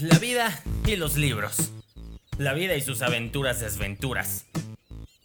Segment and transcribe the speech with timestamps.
[0.00, 1.70] La vida y los libros.
[2.36, 4.46] La vida y sus aventuras desventuras.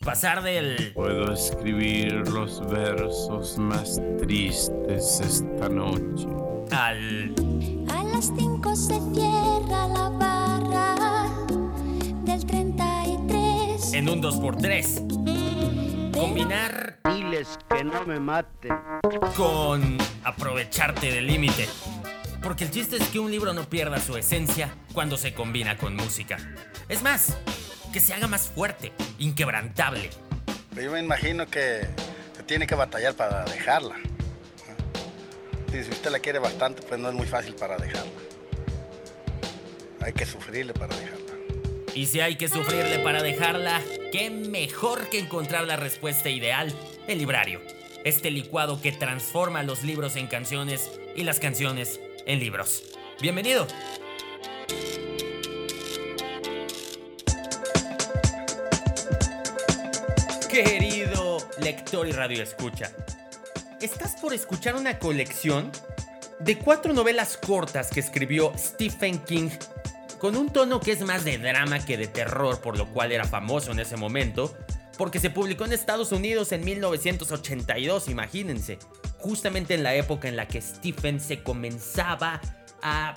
[0.06, 0.92] Pasar del...
[0.94, 6.28] Puedo escribir los versos más tristes esta noche.
[6.72, 7.34] al...
[7.90, 11.30] A las 5 se cierra la barra
[12.24, 13.94] del 33.
[13.94, 16.12] en un 2x3.
[16.14, 18.72] Combinar Diles que no me maten.
[19.36, 21.68] con aprovecharte del límite.
[22.42, 25.96] Porque el chiste es que un libro no pierda su esencia cuando se combina con
[25.96, 26.38] música.
[26.88, 27.38] Es más,
[27.92, 30.10] que se haga más fuerte, inquebrantable.
[30.76, 31.82] Yo me imagino que
[32.36, 33.96] se tiene que batallar para dejarla.
[35.72, 38.12] si usted la quiere bastante, pues no es muy fácil para dejarla.
[40.02, 41.20] Hay que sufrirle para dejarla.
[41.94, 43.82] Y si hay que sufrirle para dejarla,
[44.14, 46.74] qué mejor que encontrar la respuesta ideal,
[47.08, 47.60] el librario.
[48.06, 52.84] Este licuado que transforma los libros en canciones y las canciones en libros.
[53.22, 53.68] Bienvenido.
[60.50, 62.92] Querido lector y radio escucha,
[63.82, 65.72] estás por escuchar una colección
[66.40, 69.50] de cuatro novelas cortas que escribió Stephen King
[70.18, 73.26] con un tono que es más de drama que de terror, por lo cual era
[73.26, 74.58] famoso en ese momento,
[74.98, 78.80] porque se publicó en Estados Unidos en 1982, imagínense,
[79.20, 82.42] justamente en la época en la que Stephen se comenzaba
[82.82, 83.16] a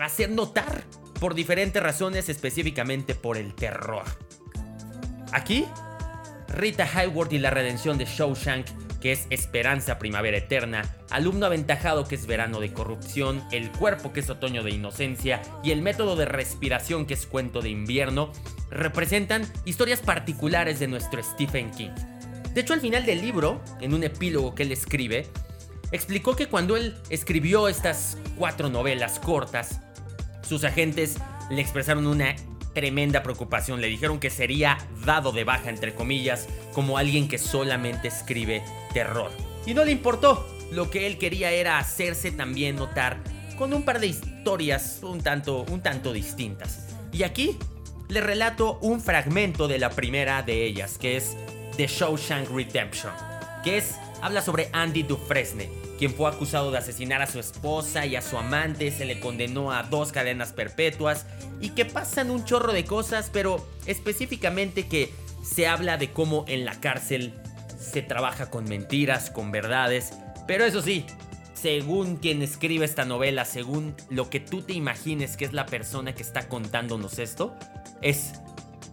[0.00, 0.84] hacer notar
[1.18, 4.04] por diferentes razones, específicamente por el terror.
[5.32, 5.66] Aquí,
[6.48, 8.66] Rita Hayworth y la redención de Shawshank,
[9.00, 14.20] que es Esperanza Primavera Eterna, Alumno Aventajado, que es Verano de Corrupción, El Cuerpo, que
[14.20, 18.32] es Otoño de Inocencia, y El Método de Respiración, que es Cuento de Invierno,
[18.70, 21.90] representan historias particulares de nuestro Stephen King.
[22.54, 25.26] De hecho, al final del libro, en un epílogo que él escribe,
[25.92, 29.80] explicó que cuando él escribió estas cuatro novelas cortas,
[30.42, 31.16] sus agentes
[31.50, 32.34] le expresaron una
[32.74, 33.80] tremenda preocupación.
[33.80, 39.30] Le dijeron que sería dado de baja, entre comillas, como alguien que solamente escribe terror.
[39.66, 40.46] Y no le importó.
[40.72, 43.18] Lo que él quería era hacerse también notar
[43.58, 46.86] con un par de historias un tanto, un tanto distintas.
[47.12, 47.58] Y aquí
[48.08, 51.36] le relato un fragmento de la primera de ellas, que es
[51.76, 53.12] The Shawshank Redemption,
[53.64, 58.16] que es habla sobre Andy Dufresne, quien fue acusado de asesinar a su esposa y
[58.16, 61.26] a su amante, se le condenó a dos cadenas perpetuas
[61.60, 66.64] y que pasan un chorro de cosas, pero específicamente que se habla de cómo en
[66.64, 67.34] la cárcel
[67.78, 70.12] se trabaja con mentiras, con verdades,
[70.46, 71.06] pero eso sí,
[71.54, 76.14] según quien escribe esta novela, según lo que tú te imagines que es la persona
[76.14, 77.54] que está contándonos esto,
[78.00, 78.32] es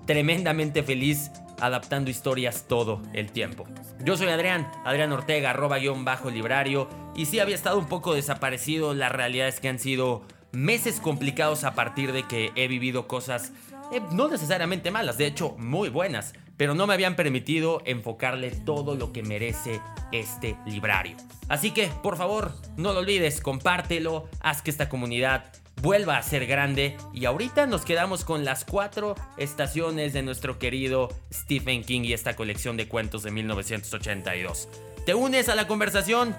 [0.05, 3.65] tremendamente feliz adaptando historias todo el tiempo.
[4.03, 8.13] Yo soy Adrián, Adrián Ortega, arroba guion bajo librario, y sí había estado un poco
[8.13, 13.07] desaparecido, la realidad es que han sido meses complicados a partir de que he vivido
[13.07, 13.51] cosas
[13.91, 18.95] eh, no necesariamente malas, de hecho muy buenas, pero no me habían permitido enfocarle todo
[18.95, 19.79] lo que merece
[20.11, 21.15] este librario.
[21.47, 25.45] Así que, por favor, no lo olvides, compártelo, haz que esta comunidad
[25.81, 31.09] vuelva a ser grande y ahorita nos quedamos con las cuatro estaciones de nuestro querido
[31.31, 34.69] Stephen King y esta colección de cuentos de 1982.
[35.05, 36.35] ¿Te unes a la conversación?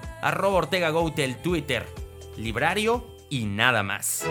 [0.91, 1.87] Goute el Twitter,
[2.37, 4.25] librario y nada más.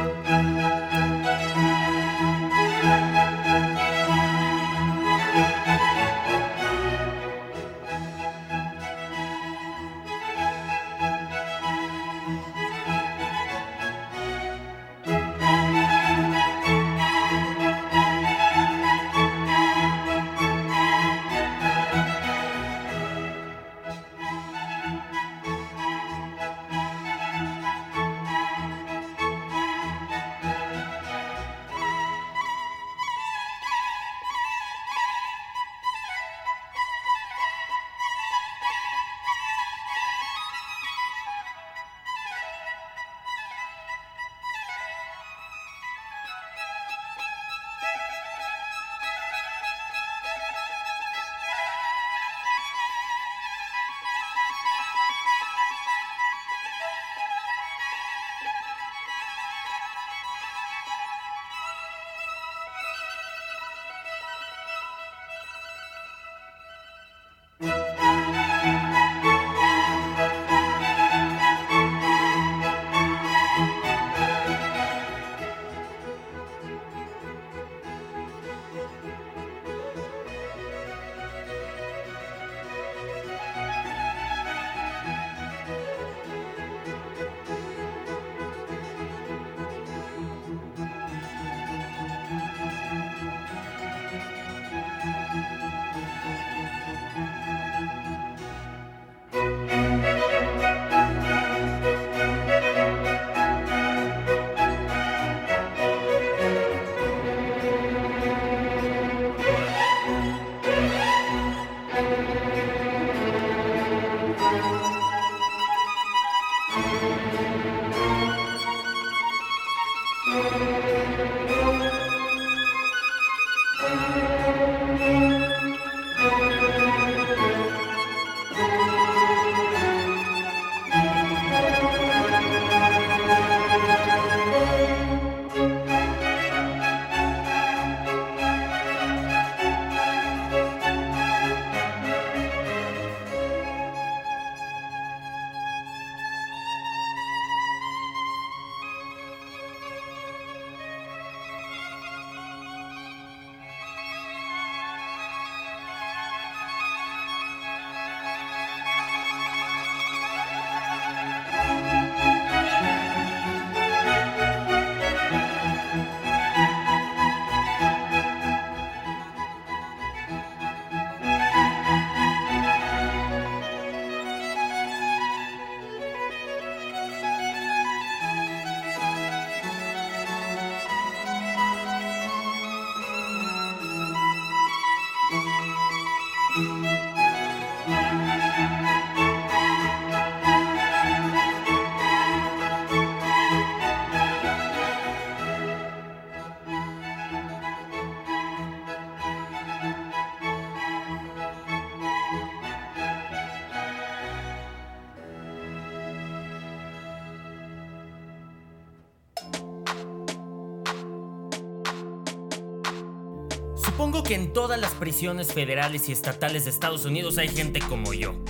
[214.57, 218.43] Todas las prisiones federales y estatales de Estados Unidos hay gente como yo.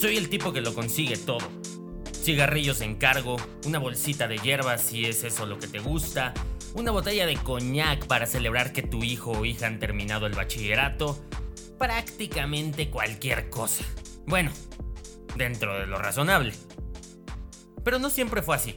[0.00, 1.40] Soy el tipo que lo consigue todo.
[2.12, 3.36] Cigarrillos en cargo,
[3.66, 6.34] una bolsita de hierbas si es eso lo que te gusta,
[6.74, 11.18] una botella de coñac para celebrar que tu hijo o hija han terminado el bachillerato,
[11.78, 13.84] prácticamente cualquier cosa.
[14.24, 14.52] Bueno,
[15.34, 16.52] dentro de lo razonable.
[17.82, 18.76] Pero no siempre fue así.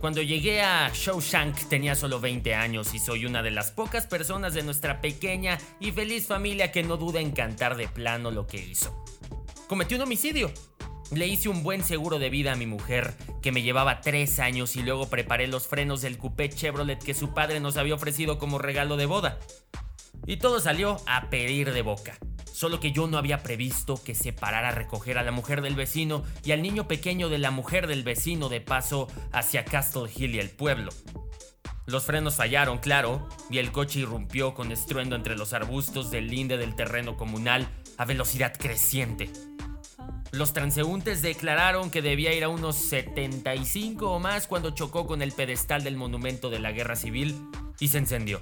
[0.00, 4.54] Cuando llegué a Shawshank tenía solo 20 años y soy una de las pocas personas
[4.54, 8.56] de nuestra pequeña y feliz familia que no duda en cantar de plano lo que
[8.56, 9.04] hizo.
[9.68, 10.50] Cometí un homicidio.
[11.12, 13.12] Le hice un buen seguro de vida a mi mujer,
[13.42, 17.34] que me llevaba 3 años y luego preparé los frenos del coupé Chevrolet que su
[17.34, 19.38] padre nos había ofrecido como regalo de boda.
[20.26, 22.16] Y todo salió a pedir de boca.
[22.52, 25.74] Solo que yo no había previsto que se parara a recoger a la mujer del
[25.74, 30.34] vecino y al niño pequeño de la mujer del vecino de paso hacia Castle Hill
[30.34, 30.90] y el pueblo.
[31.86, 36.56] Los frenos fallaron, claro, y el coche irrumpió con estruendo entre los arbustos del linde
[36.56, 39.30] del terreno comunal a velocidad creciente.
[40.32, 45.32] Los transeúntes declararon que debía ir a unos 75 o más cuando chocó con el
[45.32, 47.36] pedestal del monumento de la guerra civil
[47.80, 48.40] y se encendió.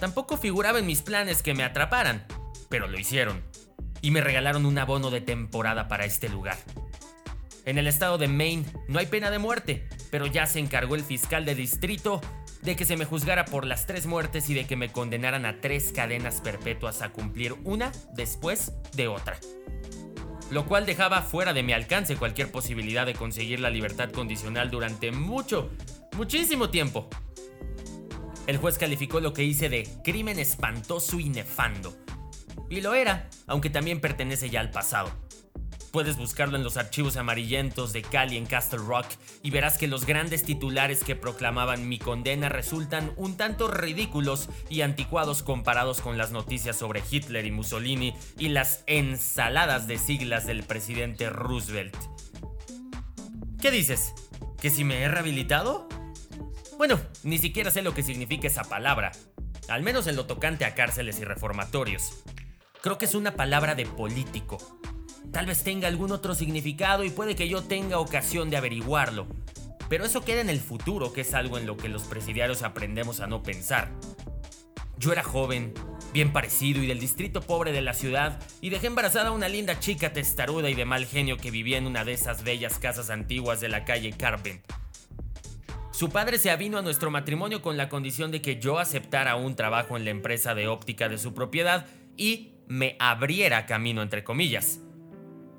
[0.00, 2.24] Tampoco figuraba en mis planes que me atraparan,
[2.70, 3.42] pero lo hicieron.
[4.00, 6.56] Y me regalaron un abono de temporada para este lugar.
[7.66, 11.04] En el estado de Maine no hay pena de muerte, pero ya se encargó el
[11.04, 12.22] fiscal de distrito
[12.62, 15.60] de que se me juzgara por las tres muertes y de que me condenaran a
[15.60, 19.38] tres cadenas perpetuas a cumplir una después de otra.
[20.50, 25.12] Lo cual dejaba fuera de mi alcance cualquier posibilidad de conseguir la libertad condicional durante
[25.12, 25.70] mucho,
[26.16, 27.08] muchísimo tiempo.
[28.50, 31.96] El juez calificó lo que hice de crimen espantoso y nefando.
[32.68, 35.12] Y lo era, aunque también pertenece ya al pasado.
[35.92, 39.06] Puedes buscarlo en los archivos amarillentos de Cali en Castle Rock
[39.44, 44.80] y verás que los grandes titulares que proclamaban mi condena resultan un tanto ridículos y
[44.80, 50.64] anticuados comparados con las noticias sobre Hitler y Mussolini y las ensaladas de siglas del
[50.64, 51.96] presidente Roosevelt.
[53.62, 54.12] ¿Qué dices?
[54.60, 55.88] ¿Que si me he rehabilitado?
[56.80, 59.12] Bueno, ni siquiera sé lo que significa esa palabra,
[59.68, 62.22] al menos en lo tocante a cárceles y reformatorios.
[62.80, 64.56] Creo que es una palabra de político.
[65.30, 69.26] Tal vez tenga algún otro significado y puede que yo tenga ocasión de averiguarlo.
[69.90, 73.20] Pero eso queda en el futuro, que es algo en lo que los presidiarios aprendemos
[73.20, 73.90] a no pensar.
[74.96, 75.74] Yo era joven,
[76.14, 79.78] bien parecido y del distrito pobre de la ciudad, y dejé embarazada a una linda
[79.80, 83.60] chica testaruda y de mal genio que vivía en una de esas bellas casas antiguas
[83.60, 84.62] de la calle Carpen.
[86.00, 89.54] Su padre se avino a nuestro matrimonio con la condición de que yo aceptara un
[89.54, 91.84] trabajo en la empresa de óptica de su propiedad
[92.16, 94.80] y me abriera camino entre comillas.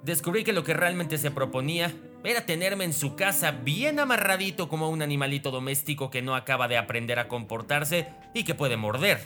[0.02, 1.94] Descubrí que lo que realmente se proponía
[2.24, 6.80] era tenerme en su casa bien amarradito como un animalito doméstico que no acaba de
[6.80, 9.20] aprender a comportarse y que puede morder.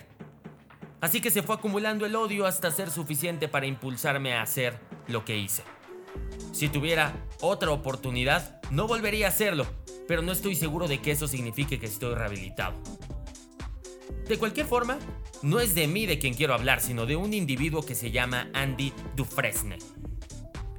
[1.00, 5.24] Así que se fue acumulando el odio hasta ser suficiente para impulsarme a hacer lo
[5.24, 5.63] que hice.
[6.51, 9.65] Si tuviera otra oportunidad, no volvería a hacerlo,
[10.08, 12.76] pero no estoy seguro de que eso signifique que estoy rehabilitado.
[14.28, 14.98] De cualquier forma,
[15.42, 18.50] no es de mí de quien quiero hablar, sino de un individuo que se llama
[18.54, 19.78] Andy Dufresne.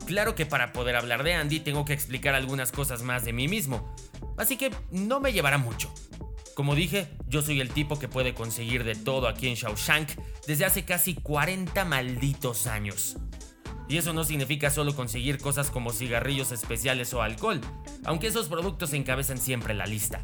[0.06, 3.48] Claro que para poder hablar de Andy tengo que explicar algunas cosas más de mí
[3.48, 3.92] mismo,
[4.36, 5.92] Así que no me llevará mucho.
[6.54, 10.10] Como dije, yo soy el tipo que puede conseguir de todo aquí en Shawshank
[10.46, 13.16] desde hace casi 40 malditos años.
[13.88, 17.60] Y eso no significa solo conseguir cosas como cigarrillos especiales o alcohol,
[18.06, 20.22] aunque esos productos encabezan siempre la lista.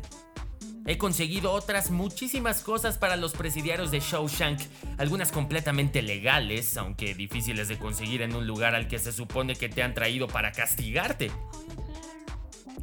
[0.84, 4.60] He conseguido otras muchísimas cosas para los presidiarios de Shawshank,
[4.98, 9.68] algunas completamente legales, aunque difíciles de conseguir en un lugar al que se supone que
[9.68, 11.30] te han traído para castigarte.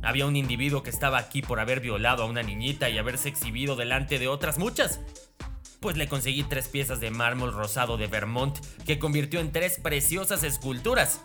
[0.01, 3.75] Había un individuo que estaba aquí por haber violado a una niñita y haberse exhibido
[3.75, 5.01] delante de otras muchas.
[5.81, 10.43] Pues le conseguí tres piezas de mármol rosado de Vermont que convirtió en tres preciosas
[10.43, 11.21] esculturas.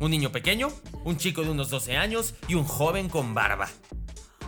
[0.00, 0.68] Un niño pequeño,
[1.04, 3.68] un chico de unos 12 años y un joven con barba.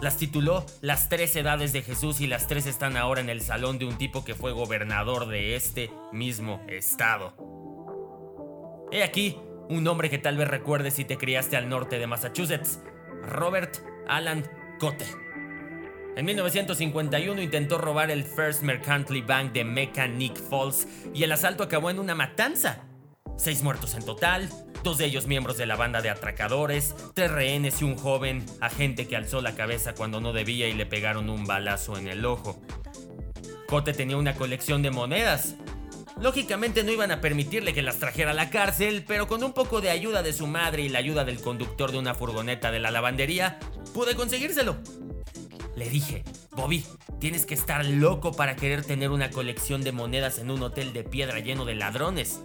[0.00, 3.78] Las tituló Las tres edades de Jesús y las tres están ahora en el salón
[3.78, 7.34] de un tipo que fue gobernador de este mismo estado.
[8.92, 9.36] He aquí
[9.68, 12.80] un nombre que tal vez recuerdes si te criaste al norte de Massachusetts,
[13.22, 13.78] Robert
[14.08, 15.06] Alan Cote.
[16.16, 21.90] En 1951 intentó robar el First Mercantile Bank de Mechanic Falls y el asalto acabó
[21.90, 22.89] en una matanza.
[23.42, 24.50] Seis muertos en total,
[24.84, 29.08] dos de ellos miembros de la banda de atracadores, tres rehenes y un joven agente
[29.08, 32.60] que alzó la cabeza cuando no debía y le pegaron un balazo en el ojo.
[33.66, 35.54] Cote tenía una colección de monedas.
[36.20, 39.80] Lógicamente no iban a permitirle que las trajera a la cárcel, pero con un poco
[39.80, 42.90] de ayuda de su madre y la ayuda del conductor de una furgoneta de la
[42.90, 43.58] lavandería,
[43.94, 44.76] pude conseguírselo.
[45.76, 46.84] Le dije, Bobby,
[47.20, 51.04] tienes que estar loco para querer tener una colección de monedas en un hotel de
[51.04, 52.42] piedra lleno de ladrones.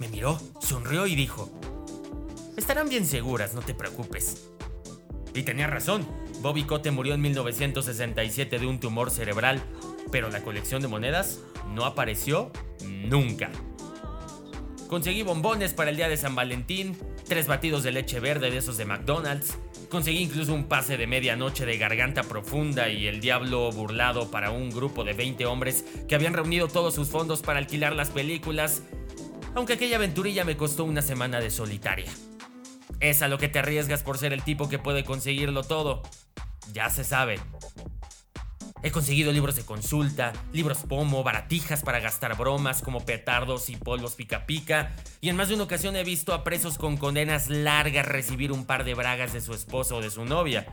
[0.00, 1.50] Me miró, sonrió y dijo,
[2.56, 4.48] estarán bien seguras, no te preocupes.
[5.34, 6.08] Y tenía razón,
[6.40, 9.62] Bobby Cote murió en 1967 de un tumor cerebral,
[10.10, 11.40] pero la colección de monedas
[11.74, 12.50] no apareció
[12.82, 13.50] nunca.
[14.88, 16.96] Conseguí bombones para el día de San Valentín,
[17.28, 19.58] tres batidos de leche verde de esos de McDonald's,
[19.90, 24.70] conseguí incluso un pase de medianoche de garganta profunda y el diablo burlado para un
[24.70, 28.82] grupo de 20 hombres que habían reunido todos sus fondos para alquilar las películas
[29.54, 32.10] aunque aquella aventurilla me costó una semana de solitaria.
[33.00, 36.02] Es a lo que te arriesgas por ser el tipo que puede conseguirlo todo.
[36.72, 37.40] Ya se sabe.
[38.82, 44.14] He conseguido libros de consulta, libros pomo, baratijas para gastar bromas como petardos y polvos
[44.14, 48.06] pica pica, y en más de una ocasión he visto a presos con condenas largas
[48.06, 50.72] recibir un par de bragas de su esposo o de su novia.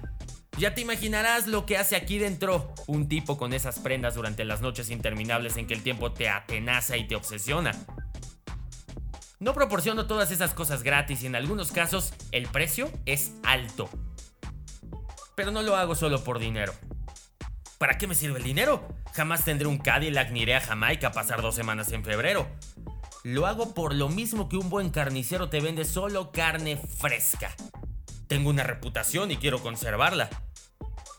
[0.58, 4.62] Ya te imaginarás lo que hace aquí dentro un tipo con esas prendas durante las
[4.62, 7.72] noches interminables en que el tiempo te atenaza y te obsesiona.
[9.40, 13.88] No proporciono todas esas cosas gratis y en algunos casos el precio es alto.
[15.36, 16.74] Pero no lo hago solo por dinero.
[17.78, 18.88] ¿Para qué me sirve el dinero?
[19.14, 22.48] Jamás tendré un Cadillac ni iré a Jamaica a pasar dos semanas en febrero.
[23.24, 27.56] Lo hago por lo mismo que un buen carnicero te vende solo carne fresca.
[28.28, 30.30] Tengo una reputación y quiero conservarla.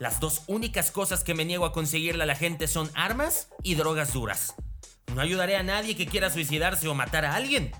[0.00, 3.76] Las dos únicas cosas que me niego a conseguirle a la gente son armas y
[3.76, 4.54] drogas duras.
[5.14, 7.72] No ayudaré a nadie que quiera suicidarse o matar a alguien.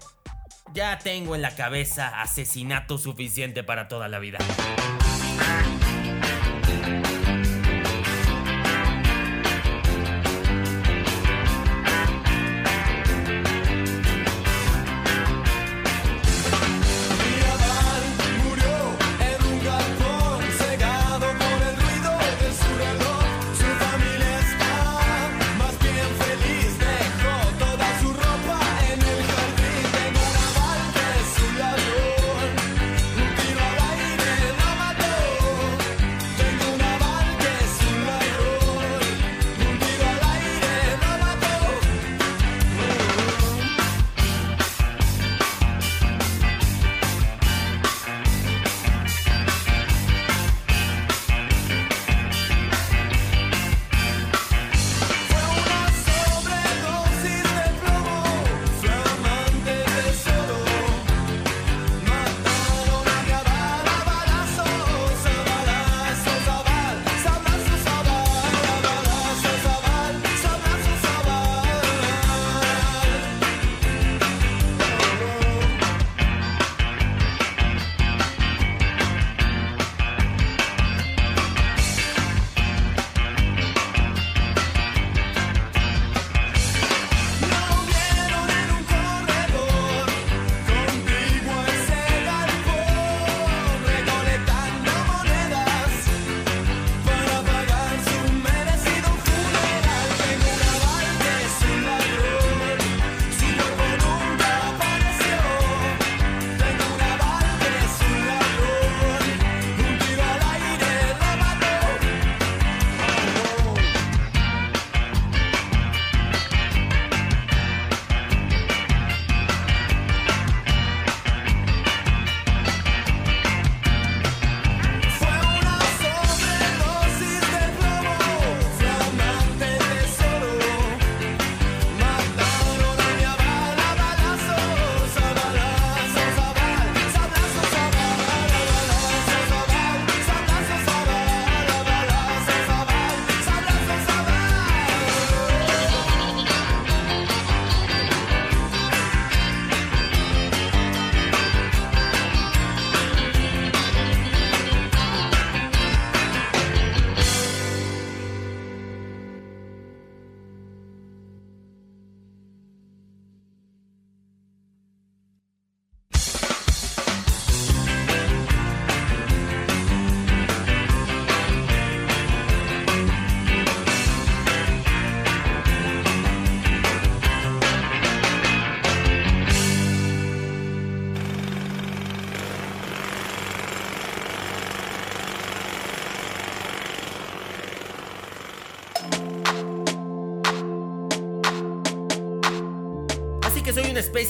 [0.75, 4.39] Ya tengo en la cabeza asesinato suficiente para toda la vida.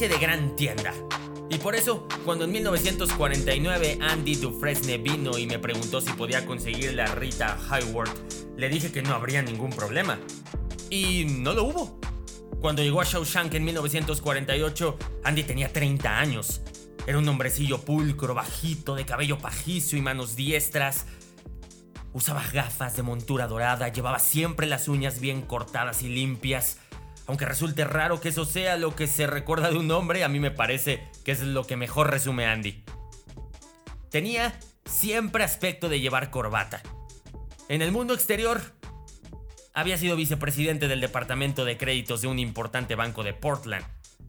[0.06, 0.94] De gran tienda.
[1.50, 6.94] Y por eso, cuando en 1949 Andy Dufresne vino y me preguntó si podía conseguir
[6.94, 10.20] la Rita Hayworth, le dije que no habría ningún problema.
[10.88, 12.00] Y no lo hubo.
[12.60, 16.60] Cuando llegó a Shawshank en 1948, Andy tenía 30 años.
[17.06, 21.06] Era un hombrecillo pulcro, bajito, de cabello pajizo y manos diestras.
[22.12, 26.78] Usaba gafas de montura dorada, llevaba siempre las uñas bien cortadas y limpias.
[27.28, 30.40] Aunque resulte raro que eso sea lo que se recuerda de un hombre, a mí
[30.40, 32.82] me parece que es lo que mejor resume Andy.
[34.10, 36.82] Tenía siempre aspecto de llevar corbata.
[37.68, 38.62] En el mundo exterior,
[39.74, 43.84] había sido vicepresidente del departamento de créditos de un importante banco de Portland.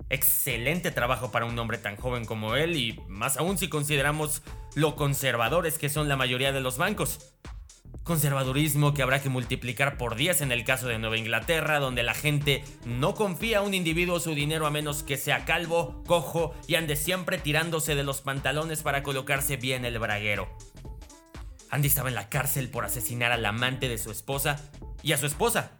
[0.09, 4.41] Excelente trabajo para un hombre tan joven como él y más aún si consideramos
[4.75, 7.33] lo conservadores que son la mayoría de los bancos.
[8.09, 12.15] Conservadurismo que habrá que multiplicar por 10 en el caso de Nueva Inglaterra, donde la
[12.15, 16.73] gente no confía a un individuo su dinero a menos que sea calvo, cojo y
[16.73, 20.49] ande siempre tirándose de los pantalones para colocarse bien el braguero.
[21.69, 24.59] Andy estaba en la cárcel por asesinar al amante de su esposa
[25.03, 25.77] y a su esposa.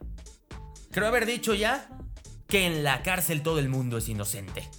[0.92, 1.90] Creo haber dicho ya
[2.48, 4.70] que en la cárcel todo el mundo es inocente.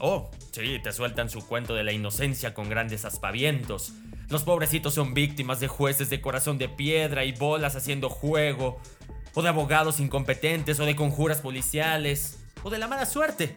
[0.00, 3.92] Oh, sí, te sueltan su cuento de la inocencia con grandes aspavientos.
[4.28, 8.78] Los pobrecitos son víctimas de jueces de corazón de piedra y bolas haciendo juego,
[9.32, 13.56] o de abogados incompetentes, o de conjuras policiales, o de la mala suerte.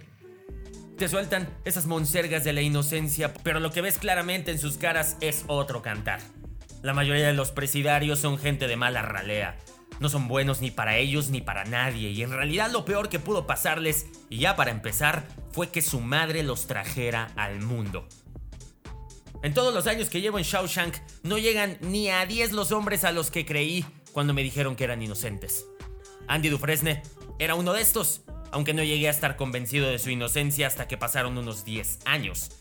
[0.98, 5.18] Te sueltan esas monsergas de la inocencia, pero lo que ves claramente en sus caras
[5.20, 6.22] es otro cantar.
[6.84, 9.58] La mayoría de los presidarios son gente de mala ralea.
[10.00, 13.20] No son buenos ni para ellos ni para nadie, y en realidad lo peor que
[13.20, 18.08] pudo pasarles, y ya para empezar, fue que su madre los trajera al mundo.
[19.44, 23.04] En todos los años que llevo en Shawshank, no llegan ni a 10 los hombres
[23.04, 25.66] a los que creí cuando me dijeron que eran inocentes.
[26.28, 27.02] Andy Dufresne
[27.40, 30.98] era uno de estos, aunque no llegué a estar convencido de su inocencia hasta que
[30.98, 32.52] pasaron unos 10 años.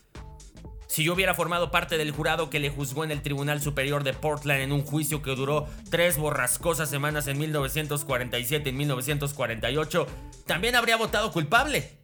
[0.87, 4.13] Si yo hubiera formado parte del jurado que le juzgó en el Tribunal Superior de
[4.13, 10.07] Portland en un juicio que duró tres borrascosas semanas en 1947 y 1948,
[10.47, 11.99] también habría votado culpable.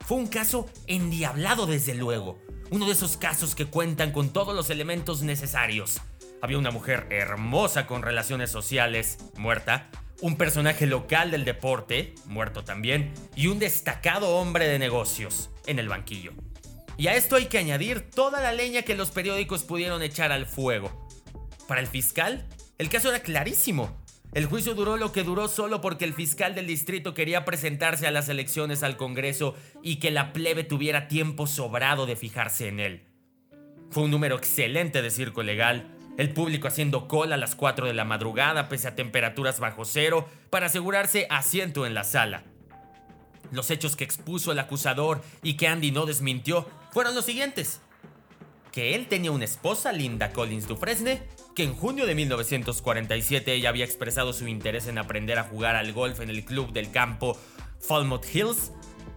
[0.00, 2.38] Fue un caso endiablado desde luego,
[2.70, 6.00] uno de esos casos que cuentan con todos los elementos necesarios.
[6.42, 13.12] Había una mujer hermosa con relaciones sociales, muerta, un personaje local del deporte, muerto también,
[13.34, 16.32] y un destacado hombre de negocios, en el banquillo.
[16.96, 20.46] Y a esto hay que añadir toda la leña que los periódicos pudieron echar al
[20.46, 21.08] fuego.
[21.68, 22.46] Para el fiscal,
[22.78, 23.96] el caso era clarísimo.
[24.36, 28.10] El juicio duró lo que duró solo porque el fiscal del distrito quería presentarse a
[28.10, 33.02] las elecciones al Congreso y que la plebe tuviera tiempo sobrado de fijarse en él.
[33.88, 37.94] Fue un número excelente de circo legal, el público haciendo cola a las 4 de
[37.94, 42.44] la madrugada pese a temperaturas bajo cero para asegurarse asiento en la sala.
[43.52, 47.80] Los hechos que expuso el acusador y que Andy no desmintió fueron los siguientes.
[48.70, 51.22] Que él tenía una esposa, Linda Collins Dufresne,
[51.56, 55.94] que en junio de 1947 ella había expresado su interés en aprender a jugar al
[55.94, 57.36] golf en el club del campo
[57.80, 58.72] Falmouth Hills,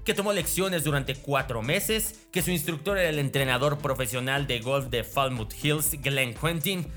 [0.06, 4.88] que tomó lecciones durante cuatro meses, que su instructor era el entrenador profesional de golf
[4.88, 6.88] de Falmouth Hills, Glenn Quentin,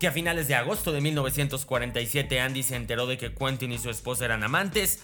[0.00, 3.90] que a finales de agosto de 1947 Andy se enteró de que Quentin y su
[3.90, 5.00] esposa eran amantes,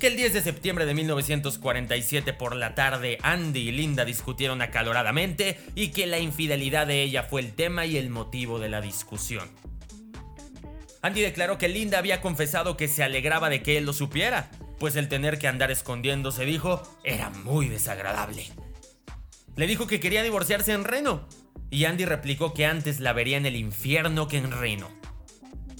[0.00, 5.58] que el 10 de septiembre de 1947 por la tarde Andy y Linda discutieron acaloradamente
[5.74, 9.50] y que la infidelidad de ella fue el tema y el motivo de la discusión.
[11.02, 14.96] Andy declaró que Linda había confesado que se alegraba de que él lo supiera, pues
[14.96, 18.46] el tener que andar escondiéndose, dijo, era muy desagradable.
[19.56, 21.28] Le dijo que quería divorciarse en Reno,
[21.68, 24.99] y Andy replicó que antes la vería en el infierno que en Reno.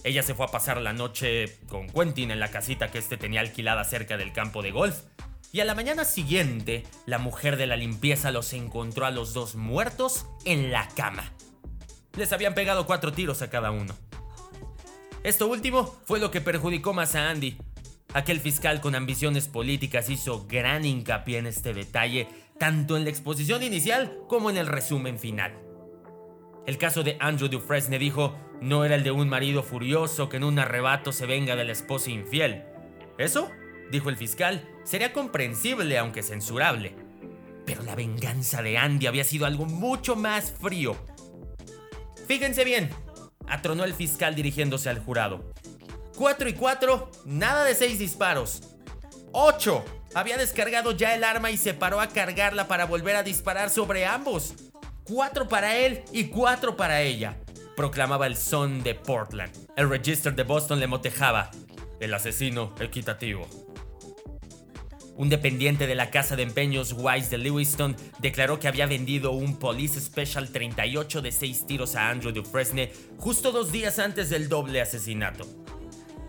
[0.03, 3.41] Ella se fue a pasar la noche con Quentin en la casita que este tenía
[3.41, 5.03] alquilada cerca del campo de golf.
[5.53, 9.57] Y a la mañana siguiente, la mujer de la limpieza los encontró a los dos
[9.57, 11.33] muertos en la cama.
[12.17, 13.95] Les habían pegado cuatro tiros a cada uno.
[15.23, 17.59] Esto último fue lo que perjudicó más a Andy.
[18.15, 22.27] Aquel fiscal con ambiciones políticas hizo gran hincapié en este detalle,
[22.59, 25.59] tanto en la exposición inicial como en el resumen final.
[26.67, 30.45] El caso de Andrew Dufresne dijo, no era el de un marido furioso que en
[30.45, 32.65] un arrebato se venga de la esposa infiel.
[33.17, 33.51] Eso,
[33.91, 36.95] dijo el fiscal, sería comprensible aunque censurable.
[37.65, 40.97] Pero la venganza de Andy había sido algo mucho más frío.
[42.27, 42.91] Fíjense bien,
[43.47, 45.53] atronó el fiscal dirigiéndose al jurado.
[46.17, 48.63] Cuatro y cuatro, nada de seis disparos.
[49.33, 49.85] ¡Ocho!
[50.13, 54.05] Había descargado ya el arma y se paró a cargarla para volver a disparar sobre
[54.05, 54.55] ambos.
[55.05, 57.37] Cuatro para él y cuatro para ella
[57.77, 59.53] proclamaba el son de Portland.
[59.77, 61.51] El Register de Boston le motejaba,
[62.01, 63.47] el asesino equitativo.
[65.17, 69.59] Un dependiente de la casa de empeños Wise de Lewiston declaró que había vendido un
[69.59, 74.81] Police Special 38 de 6 tiros a Andrew Dufresne justo dos días antes del doble
[74.81, 75.47] asesinato.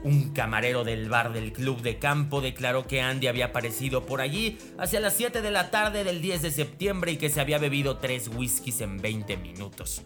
[0.04, 4.58] Un camarero del bar del club de campo declaró que Andy había aparecido por allí
[4.77, 7.97] hacia las 7 de la tarde del 10 de septiembre y que se había bebido
[7.97, 10.01] tres whiskies en 20 minutos.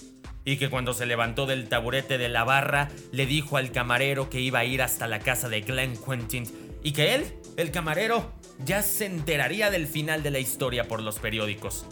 [0.46, 4.40] Y que cuando se levantó del taburete de la barra le dijo al camarero que
[4.40, 6.46] iba a ir hasta la casa de Glenn Quentin
[6.84, 7.26] y que él,
[7.58, 8.32] el camarero,
[8.64, 11.86] ya se enteraría del final de la historia por los periódicos.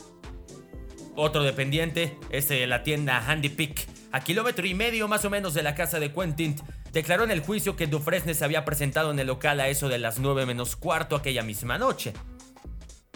[1.16, 5.56] Otro dependiente, ese de la tienda Handy Pick, a kilómetro y medio más o menos
[5.56, 6.56] de la casa de Quentin,
[6.92, 9.98] declaró en el juicio que Dufresne se había presentado en el local a eso de
[9.98, 12.14] las 9 menos cuarto aquella misma noche.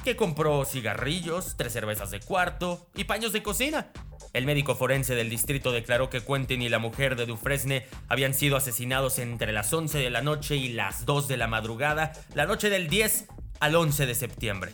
[0.03, 3.91] Que compró cigarrillos, tres cervezas de cuarto y paños de cocina.
[4.37, 8.55] El médico forense del distrito declaró que Quentin y la mujer de Dufresne habían sido
[8.55, 12.69] asesinados entre las 11 de la noche y las 2 de la madrugada, la noche
[12.69, 14.73] del 10 al 11 de septiembre.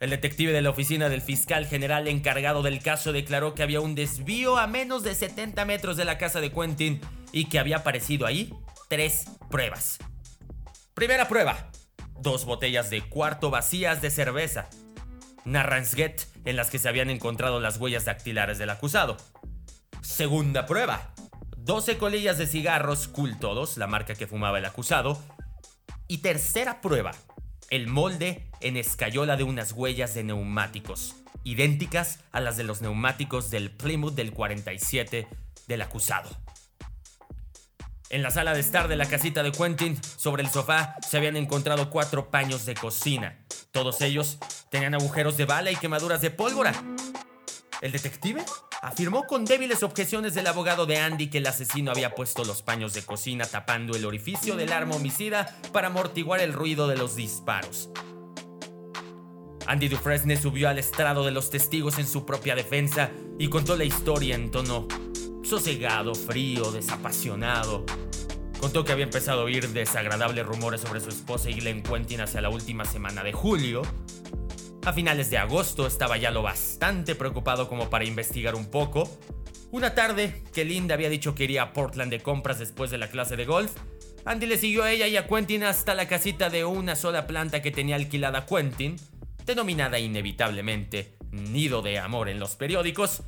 [0.00, 3.94] El detective de la oficina del fiscal general encargado del caso declaró que había un
[3.94, 8.26] desvío a menos de 70 metros de la casa de Quentin y que había aparecido
[8.26, 8.52] ahí
[8.88, 9.98] tres pruebas.
[10.94, 11.70] Primera prueba,
[12.18, 14.68] dos botellas de cuarto vacías de cerveza.
[15.44, 19.18] Narransget en las que se habían encontrado las huellas dactilares del acusado.
[20.00, 21.12] Segunda prueba,
[21.58, 25.22] 12 colillas de cigarros Cool Todos, la marca que fumaba el acusado.
[26.06, 27.10] Y tercera prueba,
[27.68, 33.50] el molde en escayola de unas huellas de neumáticos, idénticas a las de los neumáticos
[33.50, 35.28] del Plymouth del 47
[35.66, 36.30] del acusado.
[38.10, 41.36] En la sala de estar de la casita de Quentin, sobre el sofá, se habían
[41.36, 43.44] encontrado cuatro paños de cocina.
[43.70, 44.38] Todos ellos
[44.70, 46.72] tenían agujeros de bala y quemaduras de pólvora.
[47.82, 48.42] El detective
[48.80, 52.94] afirmó con débiles objeciones del abogado de Andy que el asesino había puesto los paños
[52.94, 57.90] de cocina tapando el orificio del arma homicida para amortiguar el ruido de los disparos.
[59.66, 63.84] Andy Dufresne subió al estrado de los testigos en su propia defensa y contó la
[63.84, 64.88] historia en tono
[65.48, 67.86] sosegado, frío, desapasionado.
[68.60, 72.42] Contó que había empezado a oír desagradables rumores sobre su esposa y Glenn Quentin hacia
[72.42, 73.80] la última semana de julio.
[74.84, 79.08] A finales de agosto estaba ya lo bastante preocupado como para investigar un poco.
[79.70, 83.08] Una tarde que Linda había dicho que iría a Portland de compras después de la
[83.08, 83.72] clase de golf,
[84.26, 87.62] Andy le siguió a ella y a Quentin hasta la casita de una sola planta
[87.62, 88.96] que tenía alquilada Quentin,
[89.46, 93.22] denominada inevitablemente Nido de Amor en los periódicos.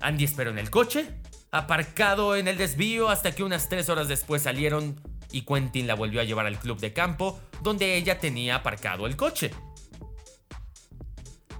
[0.00, 1.06] Andy esperó en el coche
[1.50, 6.20] aparcado en el desvío hasta que unas tres horas después salieron y Quentin la volvió
[6.20, 9.50] a llevar al club de campo donde ella tenía aparcado el coche.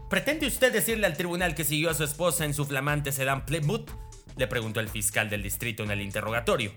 [0.09, 3.90] ¿Pretende usted decirle al tribunal que siguió a su esposa en su flamante sedán Plymouth?
[4.37, 6.72] Le preguntó el fiscal del distrito en el interrogatorio.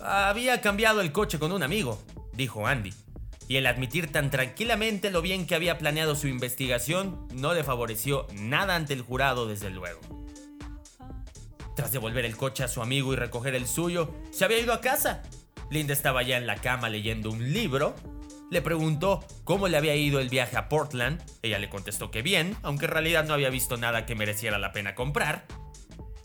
[0.00, 2.94] Había cambiado el coche con un amigo, dijo Andy,
[3.46, 8.26] y el admitir tan tranquilamente lo bien que había planeado su investigación no le favoreció
[8.32, 10.21] nada ante el jurado, desde luego.
[11.74, 14.80] Tras devolver el coche a su amigo y recoger el suyo, se había ido a
[14.80, 15.22] casa.
[15.70, 17.94] Linda estaba ya en la cama leyendo un libro.
[18.50, 21.22] Le preguntó cómo le había ido el viaje a Portland.
[21.40, 24.72] Ella le contestó que bien, aunque en realidad no había visto nada que mereciera la
[24.72, 25.46] pena comprar.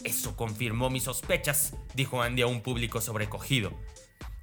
[0.04, 3.72] Eso confirmó mis sospechas, dijo Andy a un público sobrecogido.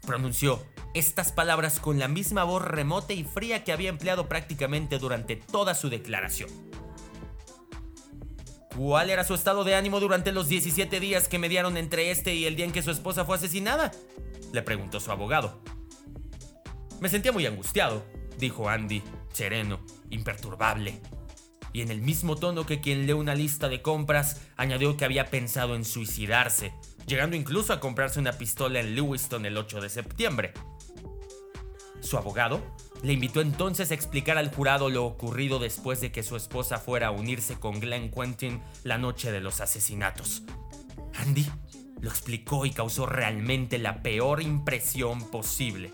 [0.06, 0.64] Pronunció
[0.94, 5.74] estas palabras con la misma voz remota y fría que había empleado prácticamente durante toda
[5.74, 6.48] su declaración.
[8.76, 12.44] ¿Cuál era su estado de ánimo durante los 17 días que mediaron entre este y
[12.44, 13.92] el día en que su esposa fue asesinada?
[14.52, 15.60] Le preguntó su abogado.
[17.00, 18.04] Me sentía muy angustiado,
[18.36, 19.78] dijo Andy, sereno,
[20.10, 21.00] imperturbable.
[21.72, 25.30] Y en el mismo tono que quien lee una lista de compras, añadió que había
[25.30, 26.72] pensado en suicidarse,
[27.06, 30.52] llegando incluso a comprarse una pistola en Lewiston el 8 de septiembre.
[32.00, 32.60] Su abogado
[33.04, 37.08] le invitó entonces a explicar al jurado lo ocurrido después de que su esposa fuera
[37.08, 40.42] a unirse con Glenn Quentin la noche de los asesinatos.
[41.14, 41.46] Andy
[42.00, 45.92] lo explicó y causó realmente la peor impresión posible.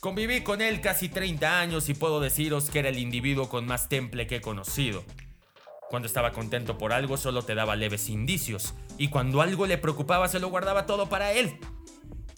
[0.00, 3.88] Conviví con él casi 30 años y puedo deciros que era el individuo con más
[3.88, 5.02] temple que he conocido.
[5.88, 10.28] Cuando estaba contento por algo solo te daba leves indicios, y cuando algo le preocupaba
[10.28, 11.58] se lo guardaba todo para él.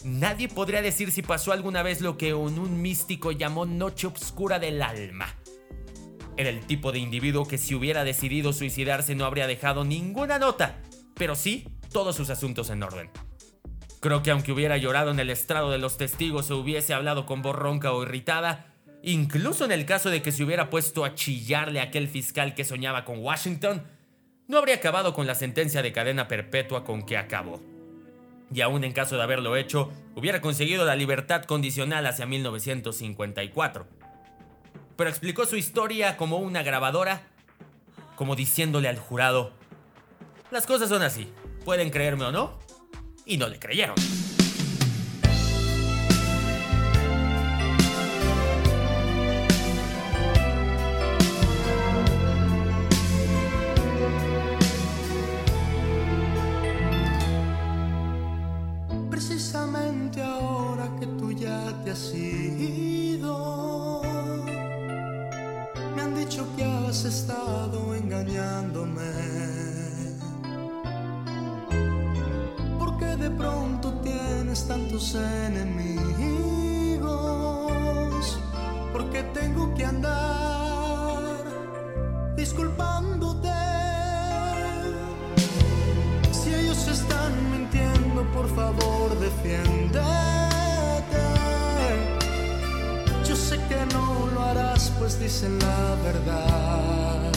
[0.05, 4.83] Nadie podría decir si pasó alguna vez lo que un, místico llamó noche oscura del
[4.83, 5.33] alma.
[6.37, 10.77] Era el tipo de individuo que si hubiera decidido suicidarse no habría dejado ninguna nota,
[11.15, 13.09] pero sí todos sus asuntos en orden.
[13.99, 17.41] Creo que aunque hubiera llorado en el estrado de los testigos o hubiese hablado con
[17.41, 21.79] voz ronca o irritada, incluso en el caso de que se hubiera puesto a chillarle
[21.79, 23.81] a aquel fiscal que soñaba con Washington,
[24.47, 27.74] no habría acabado con la sentencia de cadena perpetua con que acabó.
[28.53, 33.87] Y aún en caso de haberlo hecho, hubiera conseguido la libertad condicional hacia 1954.
[34.95, 37.23] Pero explicó su historia como una grabadora,
[38.15, 39.53] como diciéndole al jurado,
[40.51, 41.27] las cosas son así,
[41.65, 42.57] pueden creerme o no,
[43.25, 43.95] y no le creyeron.
[89.45, 90.05] Defiéndete.
[93.27, 97.31] Yo sé que no lo harás, pues dicen la verdad.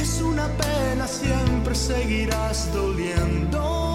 [0.00, 3.91] Es una pena, siempre seguirás doliéndome.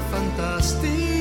[0.00, 1.11] Pudo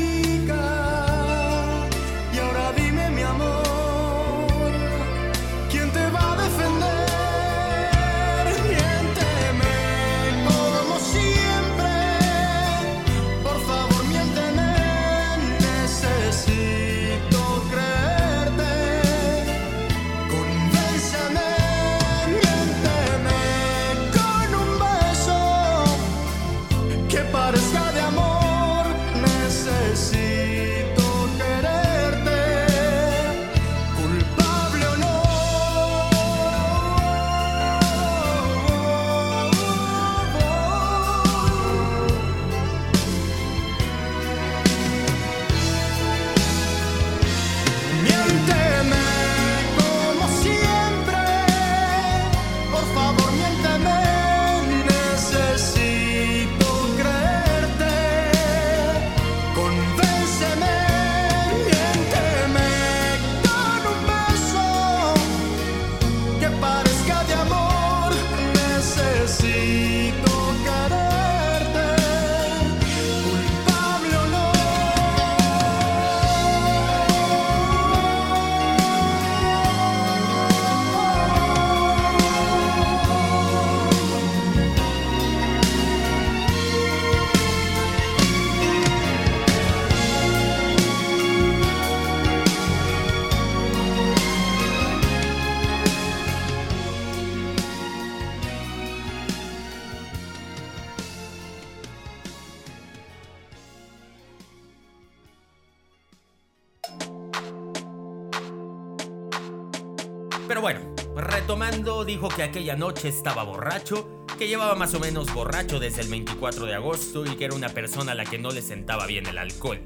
[112.30, 116.76] que aquella noche estaba borracho, que llevaba más o menos borracho desde el 24 de
[116.76, 119.80] agosto y que era una persona a la que no le sentaba bien el alcohol.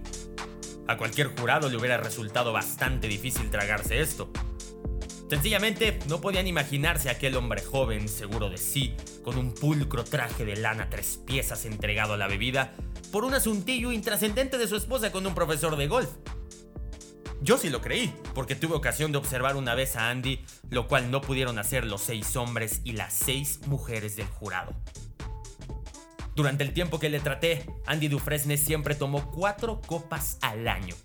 [0.88, 4.30] A cualquier jurado le hubiera resultado bastante difícil tragarse esto.
[5.30, 10.46] Sencillamente no podían imaginarse a aquel hombre joven, seguro de sí, con un pulcro traje
[10.46, 12.76] de lana tres piezas entregado a la bebida,
[13.12, 16.10] por un asuntillo intrascendente de su esposa con un profesor de golf.
[17.42, 21.12] Yo sí lo creí, porque tuve ocasión de observar una vez a Andy, lo cual
[21.12, 24.74] no pudieron hacer los seis hombres y las seis mujeres del jurado.
[26.36, 30.96] Durante el tiempo que le traté, Andy Dufresne siempre tomó cuatro copas al año.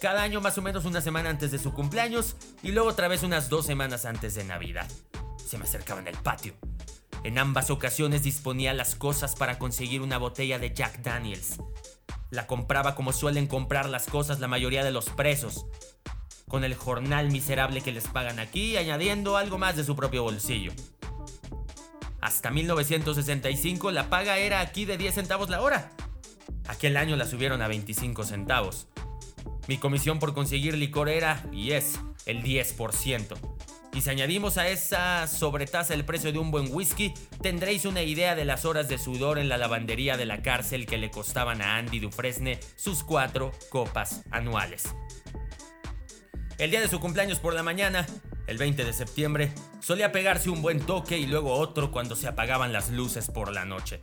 [0.00, 3.24] Cada año más o menos una semana antes de su cumpleaños y luego otra vez
[3.24, 4.88] unas dos semanas antes de Navidad.
[5.44, 6.54] se me acercaba en el patio.
[7.24, 11.58] En ambas ocasiones disponía las cosas para conseguir una botella de Jack Daniels.
[12.30, 15.66] La compraba como suelen comprar las cosas la mayoría de los presos,
[16.46, 20.72] con el jornal miserable que les pagan aquí, añadiendo algo más de su propio bolsillo.
[22.20, 25.90] Hasta 1965 la paga era aquí de 10 centavos la hora.
[26.66, 28.88] Aquel año la subieron a 25 centavos.
[29.66, 33.57] Mi comisión por conseguir licor era, y es, el 10%.
[33.94, 38.34] Y si añadimos a esa sobretasa el precio de un buen whisky, tendréis una idea
[38.34, 41.76] de las horas de sudor en la lavandería de la cárcel que le costaban a
[41.76, 44.94] Andy Dufresne sus cuatro copas anuales.
[46.58, 48.06] El día de su cumpleaños por la mañana,
[48.46, 52.72] el 20 de septiembre, solía pegarse un buen toque y luego otro cuando se apagaban
[52.72, 54.00] las luces por la noche.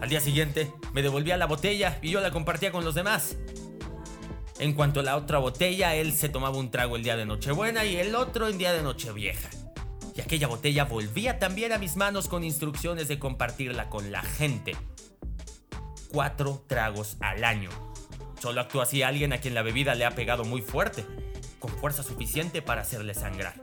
[0.00, 3.36] Al día siguiente, me devolvía la botella y yo la compartía con los demás.
[4.58, 7.84] En cuanto a la otra botella, él se tomaba un trago el día de Nochebuena
[7.84, 9.50] y el otro en día de Nochevieja.
[10.14, 14.76] Y aquella botella volvía también a mis manos con instrucciones de compartirla con la gente.
[16.08, 17.70] Cuatro tragos al año.
[18.40, 21.04] Solo actúa así alguien a quien la bebida le ha pegado muy fuerte,
[21.58, 23.54] con fuerza suficiente para hacerle sangrar.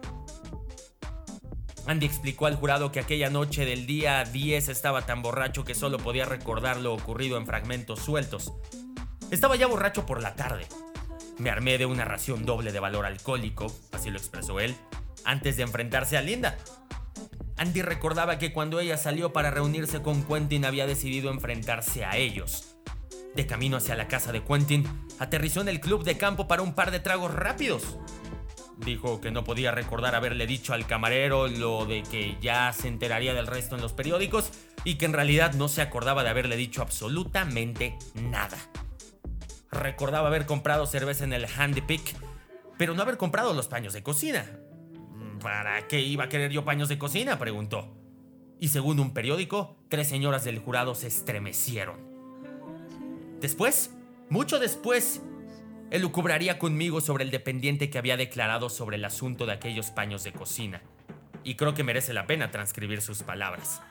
[1.87, 5.97] Andy explicó al jurado que aquella noche del día 10 estaba tan borracho que solo
[5.99, 8.53] podía recordar lo ocurrido en fragmentos sueltos.
[9.31, 10.67] Estaba ya borracho por la tarde.
[11.37, 14.75] Me armé de una ración doble de valor alcohólico, así lo expresó él,
[15.23, 16.57] antes de enfrentarse a Linda.
[17.55, 22.75] Andy recordaba que cuando ella salió para reunirse con Quentin había decidido enfrentarse a ellos.
[23.33, 24.85] De camino hacia la casa de Quentin,
[25.17, 27.97] aterrizó en el club de campo para un par de tragos rápidos.
[28.77, 33.33] Dijo que no podía recordar haberle dicho al camarero lo de que ya se enteraría
[33.33, 34.51] del resto en los periódicos
[34.83, 38.57] y que en realidad no se acordaba de haberle dicho absolutamente nada.
[39.71, 42.15] Recordaba haber comprado cerveza en el Handy Pick,
[42.77, 44.45] pero no haber comprado los paños de cocina.
[45.41, 47.39] ¿Para qué iba a querer yo paños de cocina?
[47.39, 47.95] preguntó.
[48.59, 51.97] Y según un periódico, tres señoras del jurado se estremecieron.
[53.39, 53.91] Después,
[54.29, 55.21] mucho después,
[55.89, 60.23] él lucubraría conmigo sobre el dependiente que había declarado sobre el asunto de aquellos paños
[60.23, 60.81] de cocina.
[61.43, 63.81] Y creo que merece la pena transcribir sus palabras.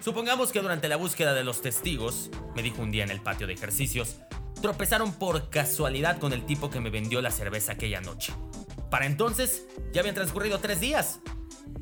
[0.00, 3.46] Supongamos que durante la búsqueda de los testigos, me dijo un día en el patio
[3.46, 4.18] de ejercicios,
[4.60, 8.32] tropezaron por casualidad con el tipo que me vendió la cerveza aquella noche.
[8.90, 11.20] Para entonces, ya habían transcurrido tres días.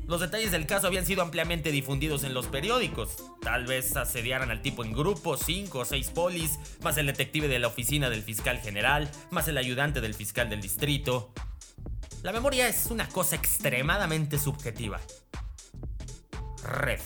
[0.05, 3.17] Los detalles del caso habían sido ampliamente difundidos en los periódicos.
[3.41, 7.59] Tal vez asediaran al tipo en grupo, cinco o seis polis, más el detective de
[7.59, 11.31] la oficina del fiscal general, más el ayudante del fiscal del distrito.
[12.23, 14.99] La memoria es una cosa extremadamente subjetiva.
[16.63, 16.99] Red.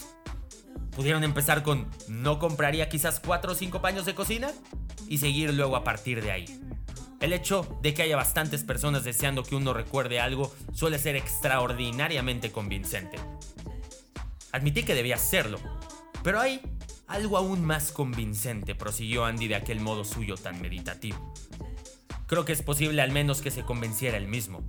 [0.96, 4.52] Pudieron empezar con ¿no compraría quizás cuatro o cinco paños de cocina?
[5.14, 6.46] Y seguir luego a partir de ahí.
[7.20, 12.52] El hecho de que haya bastantes personas deseando que uno recuerde algo suele ser extraordinariamente
[12.52, 13.20] convincente.
[14.52, 15.60] Admití que debía hacerlo,
[16.24, 16.62] pero hay
[17.06, 21.32] algo aún más convincente, prosiguió Andy de aquel modo suyo tan meditativo.
[22.26, 24.64] Creo que es posible al menos que se convenciera él mismo.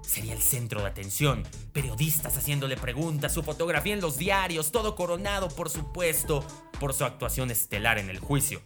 [0.00, 1.42] Sería el centro de atención,
[1.74, 6.42] periodistas haciéndole preguntas, su fotografía en los diarios, todo coronado, por supuesto,
[6.80, 8.62] por su actuación estelar en el juicio.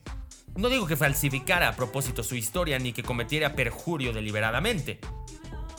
[0.58, 4.98] No digo que falsificara a propósito su historia ni que cometiera perjurio deliberadamente.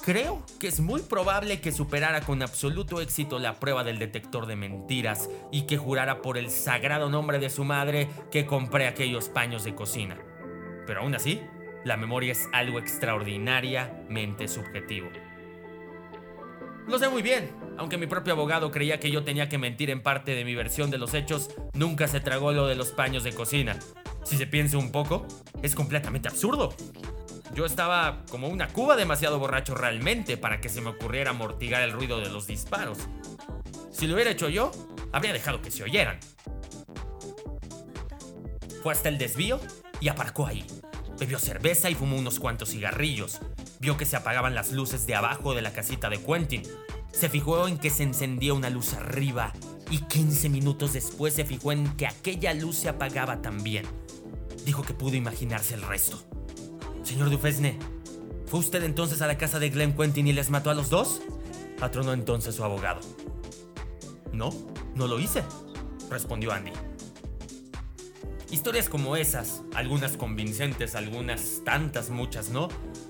[0.06, 4.56] Creo que es muy probable que superara con absoluto éxito la prueba del detector de
[4.56, 9.66] mentiras y que jurara por el sagrado nombre de su madre que compré aquellos paños
[9.66, 10.18] de cocina.
[10.88, 11.42] Pero aún así,
[11.84, 15.10] la memoria es algo extraordinariamente subjetivo.
[16.88, 20.02] Lo sé muy bien, aunque mi propio abogado creía que yo tenía que mentir en
[20.02, 23.34] parte de mi versión de los hechos, nunca se tragó lo de los paños de
[23.34, 23.78] cocina.
[24.24, 25.26] Si se piensa un poco,
[25.62, 26.74] es completamente absurdo.
[27.54, 31.92] Yo estaba como una cuba demasiado borracho realmente para que se me ocurriera amortiguar el
[31.92, 33.00] ruido de los disparos.
[33.92, 34.72] Si lo hubiera hecho yo,
[35.12, 36.20] habría dejado que se oyeran.
[38.84, 39.60] Fue hasta el desvío
[40.00, 40.66] y aparcó ahí.
[41.20, 43.40] Bebió cerveza y fumó unos cuantos cigarrillos.
[43.80, 46.64] Vio que se apagaban las luces de abajo de la casita de Quentin.
[47.12, 49.52] Se fijó en que se encendía una luz arriba
[49.90, 53.86] y 15 minutos después se fijó en que aquella luz se apagaba también
[54.70, 56.22] dijo que pudo imaginarse el resto.
[57.02, 57.80] Señor Dufresne,
[58.46, 61.24] ¿fue usted entonces a la casa de Glenn Quentin y les mató a los dos?
[61.80, 63.00] Patronó entonces su abogado.
[64.32, 64.52] No,
[64.94, 65.42] no lo hice,
[66.12, 66.70] respondió Andy.
[68.52, 72.68] Historias como esas, algunas convincentes, algunas tantas, muchas no,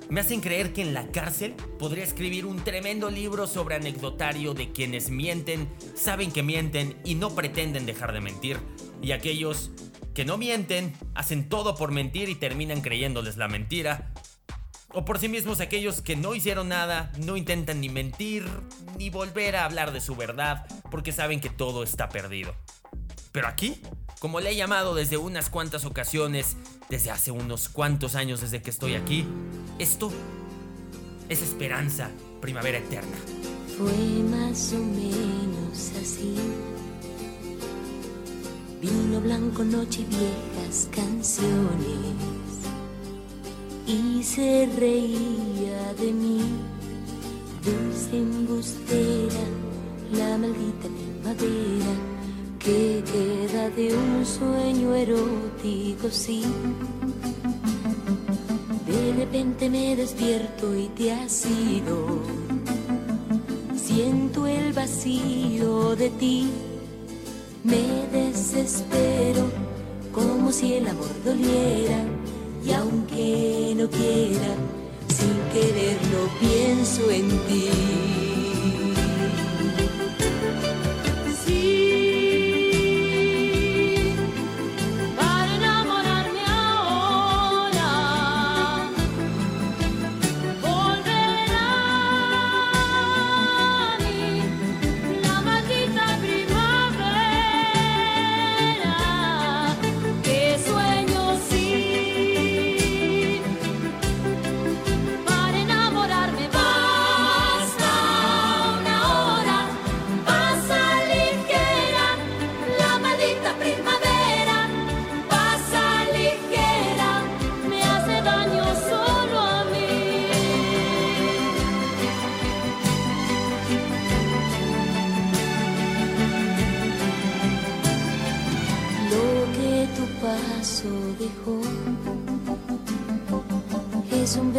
[0.08, 4.72] me hacen creer que en la cárcel podría escribir un tremendo libro sobre anecdotario de
[4.72, 8.60] quienes mienten, saben que mienten y no pretenden dejar de mentir,
[9.02, 9.72] y aquellos
[10.14, 14.12] que no mienten, hacen todo por mentir y terminan creyéndoles la mentira,
[14.92, 18.46] o por sí mismos aquellos que no hicieron nada, no intentan ni mentir,
[18.98, 22.56] ni volver a hablar de su verdad, porque saben que todo está perdido.
[23.32, 23.82] Pero aquí,
[24.20, 26.58] como le he llamado desde unas cuantas ocasiones,
[26.90, 29.28] desde hace unos cuantos años desde que estoy aquí,
[29.78, 30.12] esto
[31.30, 32.10] es esperanza,
[32.42, 33.18] primavera eterna.
[33.78, 36.36] Fue más o menos así.
[38.82, 41.50] Vino blanco, noche y viejas canciones.
[43.86, 46.40] Y se reía de mí,
[47.66, 49.44] dulce embustera,
[50.14, 51.94] la maldita primavera
[52.60, 56.44] que queda de un sueño erótico, sí.
[58.88, 62.22] De repente me despierto y te has ido.
[63.76, 66.50] Siento el vacío de ti.
[67.64, 69.50] Me desespero
[70.14, 72.04] como si el amor doliera.
[72.66, 74.56] Y aunque no quiera,
[75.08, 78.19] sin quererlo pienso en ti.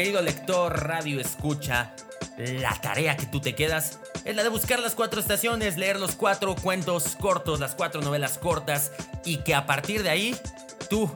[0.00, 1.94] Querido lector, radio escucha,
[2.38, 6.14] la tarea que tú te quedas es la de buscar las cuatro estaciones, leer los
[6.14, 8.92] cuatro cuentos cortos, las cuatro novelas cortas
[9.26, 10.34] y que a partir de ahí
[10.88, 11.10] tú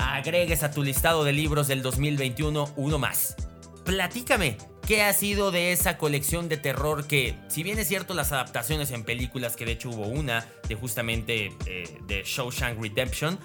[0.00, 3.36] agregues a tu listado de libros del 2021 uno más.
[3.84, 4.58] Platícame,
[4.88, 8.90] ¿qué ha sido de esa colección de terror que, si bien es cierto las adaptaciones
[8.90, 13.38] en películas, que de hecho hubo una de justamente eh, de Shawshank Redemption,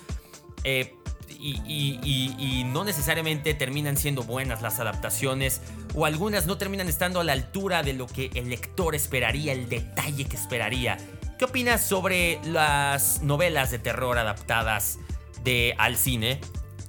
[0.64, 0.96] eh,
[1.30, 5.62] y, no necesariamente terminan siendo buenas las adaptaciones
[5.94, 9.70] o algunas no terminan estando a la altura de lo que el lector esperaría, el
[9.70, 10.98] detalle que esperaría.
[11.38, 15.00] ¿Qué opinas sobre las novelas de terror adaptadas
[15.44, 16.42] de al cine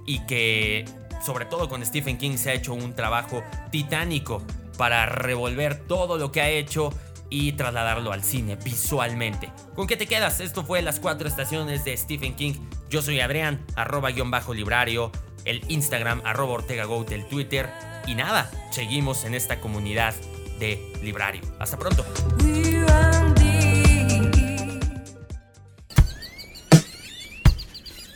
[0.07, 0.85] y que
[1.25, 4.43] sobre todo con Stephen King se ha hecho un trabajo titánico
[4.77, 6.93] para revolver todo lo que ha hecho
[7.31, 9.51] y trasladarlo al cine visualmente.
[9.75, 10.41] ¿Con qué te quedas?
[10.41, 12.55] Esto fue Las Cuatro Estaciones de Stephen King.
[12.89, 15.11] Yo soy Adrián, arroba guion bajo librario,
[15.45, 17.69] el Instagram, arroba Ortega el Twitter.
[18.07, 20.15] Y nada, seguimos en esta comunidad
[20.59, 21.43] de librario.
[21.59, 22.05] Hasta pronto.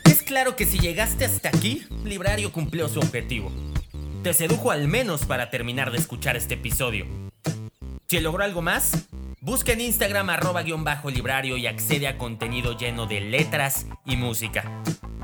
[0.05, 3.51] Es claro que si llegaste hasta aquí, Librario cumplió su objetivo.
[4.23, 7.05] Te sedujo al menos para terminar de escuchar este episodio.
[8.11, 9.07] Si logró algo más,
[9.39, 14.17] busca en Instagram arroba guion bajo librario y accede a contenido lleno de letras y
[14.17, 14.69] música.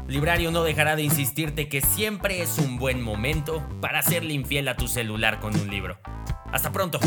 [0.07, 4.77] Librario no dejará de insistirte que siempre es un buen momento para hacerle infiel a
[4.77, 5.99] tu celular con un libro.
[6.53, 7.01] Hasta pronto.